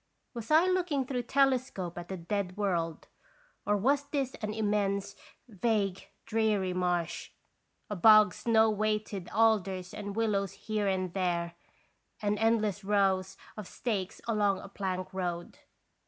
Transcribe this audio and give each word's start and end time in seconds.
Was 0.33 0.49
I 0.49 0.65
looking 0.65 1.05
through 1.05 1.21
telescope 1.21 1.95
at 1.95 2.11
a 2.11 2.17
dead 2.17 2.57
world, 2.57 3.07
or 3.67 3.77
was 3.77 4.05
this 4.05 4.33
an 4.41 4.51
immense, 4.51 5.15
vague, 5.47 6.07
dreary 6.25 6.73
marsh? 6.73 7.29
A 7.87 7.95
bog, 7.95 8.33
snow 8.33 8.67
weighted 8.71 9.29
alders 9.29 9.93
and 9.93 10.15
willows 10.15 10.53
here 10.53 10.87
and 10.87 11.13
there, 11.13 11.53
and 12.19 12.39
endless 12.39 12.83
rows 12.83 13.37
of 13.55 13.67
stakes 13.67 14.19
along 14.27 14.57
a 14.61 14.67
plank 14.69 15.13
road. 15.13 15.59